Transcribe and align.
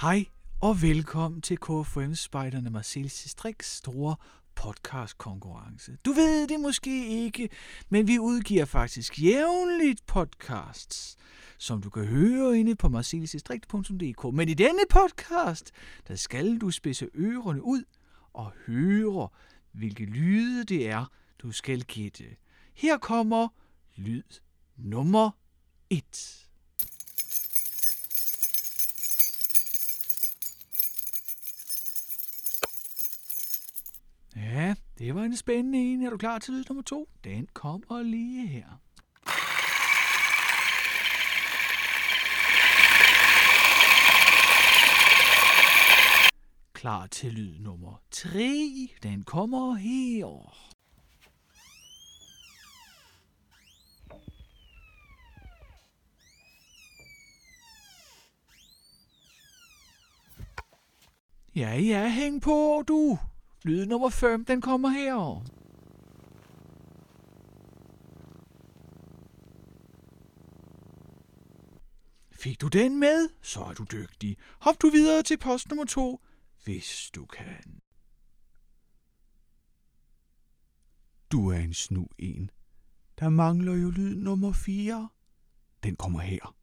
Hej 0.00 0.24
og 0.60 0.82
velkommen 0.82 1.42
til 1.42 1.58
KFM 1.58 2.14
Spejderne 2.14 2.70
Marcel 2.70 3.10
Striks 3.10 3.76
store 3.76 4.16
podcast 4.54 5.18
konkurrence. 5.18 5.96
Du 6.04 6.12
ved 6.12 6.48
det 6.48 6.60
måske 6.60 7.24
ikke, 7.24 7.48
men 7.88 8.08
vi 8.08 8.18
udgiver 8.18 8.64
faktisk 8.64 9.22
jævnligt 9.22 10.06
podcasts, 10.06 11.16
som 11.58 11.82
du 11.82 11.90
kan 11.90 12.04
høre 12.04 12.58
inde 12.58 12.76
på 12.76 12.88
marcelsistrikt.dk. 12.88 14.34
Men 14.34 14.48
i 14.48 14.54
denne 14.54 14.82
podcast, 14.90 15.72
der 16.08 16.14
skal 16.14 16.58
du 16.58 16.70
spidse 16.70 17.08
ørerne 17.14 17.62
ud 17.62 17.82
og 18.32 18.52
høre, 18.66 19.28
hvilke 19.72 20.04
lyde 20.04 20.64
det 20.64 20.88
er, 20.88 21.04
du 21.42 21.52
skal 21.52 21.82
gætte. 21.82 22.24
Her 22.74 22.98
kommer 22.98 23.48
lyd 23.96 24.40
nummer 24.76 25.30
1. 25.90 26.47
Ja, 34.38 34.74
det 34.98 35.14
var 35.14 35.22
en 35.22 35.36
spændende 35.36 35.92
en. 35.92 36.02
Er 36.02 36.10
du 36.10 36.16
klar 36.16 36.38
til 36.38 36.54
lyd 36.54 36.64
nummer 36.68 36.82
to? 36.82 37.08
Den 37.24 37.48
kommer 37.52 38.02
lige 38.02 38.46
her. 38.46 38.80
Klar 46.72 47.06
til 47.06 47.32
lyd 47.32 47.58
nummer 47.58 48.00
3. 48.10 48.88
Den 49.02 49.22
kommer 49.22 49.74
her. 49.74 50.54
Ja, 61.56 61.76
ja, 61.76 62.08
hæng 62.08 62.42
på, 62.42 62.84
du. 62.88 63.18
Lyd 63.68 63.86
nummer 63.86 64.08
5, 64.08 64.44
den 64.44 64.60
kommer 64.60 64.88
her. 64.88 65.44
Fik 72.32 72.60
du 72.60 72.68
den 72.68 72.98
med, 73.00 73.28
så 73.42 73.60
er 73.60 73.72
du 73.72 73.84
dygtig. 73.92 74.36
Hop 74.60 74.82
du 74.82 74.90
videre 74.90 75.22
til 75.22 75.38
post 75.38 75.68
nummer 75.68 75.84
2, 75.84 76.20
hvis 76.64 77.10
du 77.14 77.26
kan. 77.26 77.80
Du 81.32 81.48
er 81.48 81.58
en 81.58 81.74
snu 81.74 82.06
en. 82.18 82.50
Der 83.18 83.28
mangler 83.28 83.74
jo 83.74 83.90
lyd 83.90 84.14
nummer 84.14 84.52
4. 84.52 85.08
Den 85.82 85.96
kommer 85.96 86.20
her. 86.20 86.54